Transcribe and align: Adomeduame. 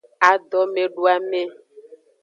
Adomeduame. 0.29 1.41